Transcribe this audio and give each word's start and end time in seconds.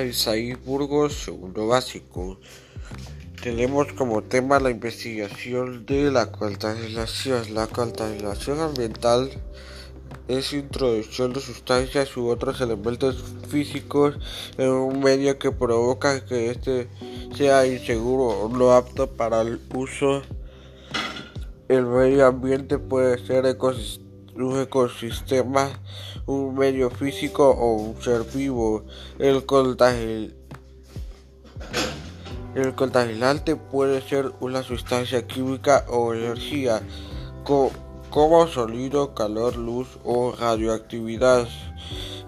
Isaí 0.00 0.54
Burgos, 0.54 1.12
segundo 1.12 1.66
básico. 1.66 2.38
Tenemos 3.42 3.92
como 3.92 4.22
tema 4.22 4.58
la 4.58 4.70
investigación 4.70 5.84
de 5.84 6.10
la 6.10 6.32
contaminación. 6.32 7.54
La 7.54 7.66
contaminación 7.66 8.60
ambiental 8.60 9.30
es 10.28 10.54
introducción 10.54 11.34
de 11.34 11.40
sustancias 11.40 12.16
u 12.16 12.28
otros 12.28 12.60
elementos 12.62 13.22
físicos 13.48 14.16
en 14.56 14.70
un 14.70 15.00
medio 15.00 15.38
que 15.38 15.50
provoca 15.50 16.24
que 16.24 16.50
éste 16.50 16.88
sea 17.36 17.66
inseguro 17.66 18.28
o 18.28 18.48
no 18.48 18.72
apto 18.72 19.10
para 19.10 19.42
el 19.42 19.60
uso. 19.74 20.22
El 21.68 21.84
medio 21.84 22.26
ambiente 22.26 22.78
puede 22.78 23.24
ser 23.26 23.44
un 24.36 24.60
ecosistema, 24.60 25.68
un 26.26 26.54
medio 26.54 26.90
físico 26.90 27.50
o 27.50 27.74
un 27.74 28.02
ser 28.02 28.22
vivo. 28.34 28.84
El 29.18 29.44
el 32.54 32.74
contaminante 32.74 33.56
puede 33.56 34.02
ser 34.02 34.30
una 34.40 34.62
sustancia 34.62 35.26
química 35.26 35.86
o 35.88 36.12
energía 36.12 36.82
como 37.44 38.46
sonido, 38.46 39.14
calor, 39.14 39.56
luz 39.56 39.88
o 40.04 40.32
radioactividad. 40.32 41.48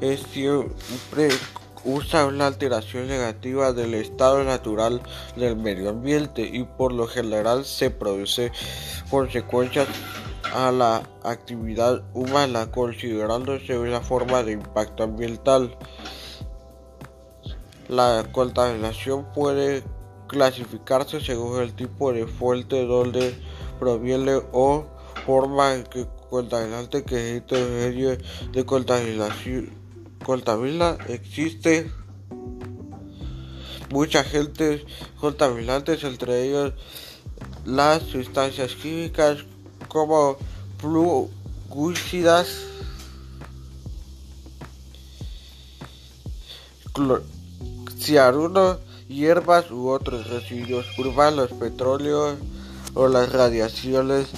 Es 0.00 0.20
siempre 0.32 1.28
usa 1.84 2.26
una 2.26 2.46
alteración 2.46 3.08
negativa 3.08 3.72
del 3.72 3.94
estado 3.94 4.44
natural 4.44 5.02
del 5.36 5.56
medio 5.56 5.90
ambiente 5.90 6.42
y 6.42 6.62
por 6.62 6.92
lo 6.92 7.08
general 7.08 7.64
se 7.64 7.90
produce 7.90 8.52
consecuencias 9.10 9.88
a 10.52 10.70
la 10.70 11.02
actividad 11.22 12.02
humana 12.14 12.70
considerándose 12.70 13.78
una 13.78 14.00
forma 14.00 14.42
de 14.42 14.52
impacto 14.52 15.02
ambiental. 15.02 15.76
La 17.88 18.26
contaminación 18.32 19.26
puede 19.34 19.82
clasificarse 20.28 21.20
según 21.20 21.60
el 21.60 21.74
tipo 21.74 22.12
de 22.12 22.26
fuente 22.26 22.86
donde 22.86 23.34
proviene 23.78 24.40
o 24.52 24.86
forma 25.26 25.84
que 25.84 26.06
contaminante 26.30 27.04
que 27.04 27.36
este 27.36 28.18
de 28.52 28.64
contaminación 28.64 29.70
contamina 30.24 30.96
existe 31.08 31.90
mucha 33.90 34.24
gente 34.24 34.84
contaminantes 35.20 36.02
entre 36.04 36.44
ellos 36.44 36.72
las 37.66 38.02
sustancias 38.04 38.74
químicas 38.74 39.44
como 39.92 40.38
ciaruno 47.98 48.78
hierbas 49.08 49.70
u 49.70 49.88
otros 49.90 50.28
residuos 50.28 50.86
urbanos, 50.98 51.50
petróleo 51.50 52.36
o 52.94 53.08
las 53.08 53.30
radiaciones 53.32 54.28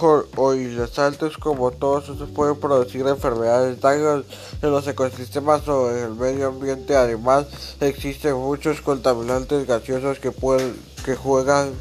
o 0.00 0.52
los 0.52 0.98
altos 0.98 1.38
como 1.38 1.70
todos 1.70 2.10
estos 2.10 2.28
pueden 2.30 2.56
producir 2.56 3.06
enfermedades, 3.06 3.80
daños 3.80 4.24
en 4.60 4.70
los 4.70 4.86
ecosistemas 4.86 5.66
o 5.66 5.90
en 5.90 6.04
el 6.04 6.14
medio 6.14 6.48
ambiente. 6.48 6.94
Además, 6.94 7.46
existen 7.80 8.34
muchos 8.34 8.82
contaminantes 8.82 9.66
gaseosos 9.66 10.18
que 10.18 10.30
pueden 10.30 10.76
que 11.04 11.16
juegan 11.16 11.72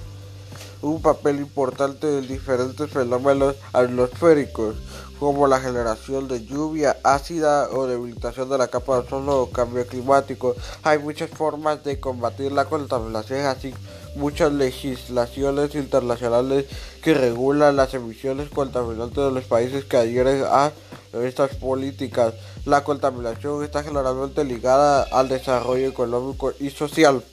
un 0.84 1.02
papel 1.02 1.38
importante 1.38 2.20
en 2.20 2.28
diferentes 2.28 2.90
fenómenos 2.90 3.56
atmosféricos 3.72 4.76
como 5.20 5.48
la 5.48 5.62
generación 5.62 6.28
de 6.28 6.46
lluvia 6.46 6.98
ácida 7.04 7.70
o 7.70 7.88
debilitación 7.88 8.50
de 8.50 8.58
la 8.58 8.68
capa 8.68 8.96
de 8.96 9.00
ozono 9.00 9.38
o 9.38 9.50
cambio 9.50 9.88
climático. 9.88 10.56
Hay 10.84 11.00
muchas 11.00 11.30
formas 11.30 11.82
de 11.86 12.00
combatir 12.00 12.52
la 12.52 12.66
contaminación, 12.66 13.46
así 13.46 13.74
muchas 14.16 14.52
legislaciones 14.52 15.76
internacionales 15.76 16.66
que 17.02 17.14
regulan 17.14 17.78
las 17.78 17.94
emisiones 17.94 18.50
contaminantes 18.50 19.24
de 19.24 19.32
los 19.32 19.46
países 19.46 19.86
que 19.86 19.98
adhieren 19.98 20.44
a 20.46 20.72
estas 21.14 21.56
políticas. 21.56 22.34
La 22.66 22.84
contaminación 22.84 23.64
está 23.64 23.84
generalmente 23.84 24.44
ligada 24.44 25.04
al 25.04 25.30
desarrollo 25.30 25.88
económico 25.88 26.52
y 26.60 26.70
social. 26.70 27.24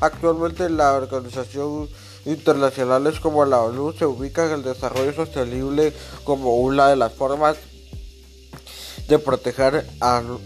Actualmente 0.00 0.68
la 0.68 0.92
organización 0.92 1.88
internacionales 2.24 3.20
como 3.20 3.44
la 3.44 3.60
ONU 3.60 3.92
se 3.92 4.06
ubican 4.06 4.50
el 4.50 4.62
desarrollo 4.62 5.12
sostenible 5.12 5.92
como 6.24 6.56
una 6.56 6.88
de 6.88 6.96
las 6.96 7.12
formas 7.12 7.56
de 9.08 9.18
proteger 9.18 9.86
al 10.00 10.38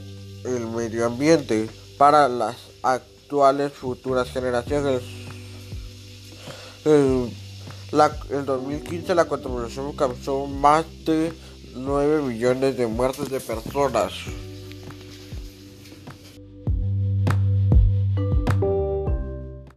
medio 0.74 1.06
ambiente 1.06 1.68
para 1.96 2.28
las 2.28 2.56
actuales 2.82 3.72
futuras 3.72 4.30
generaciones. 4.30 5.02
En 6.84 7.32
el 8.30 8.46
2015 8.46 9.14
la 9.14 9.26
contaminación 9.26 9.94
causó 9.94 10.46
más 10.46 10.84
de 11.04 11.32
9 11.74 12.22
millones 12.22 12.76
de 12.76 12.86
muertes 12.86 13.30
de 13.30 13.40
personas. 13.40 14.12